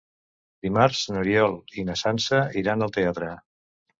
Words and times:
Dimarts 0.67 1.01
n'Oriol 1.15 1.53
i 1.81 1.85
na 1.89 1.97
Sança 2.03 2.39
iran 2.63 2.87
al 2.87 2.95
teatre. 2.99 3.29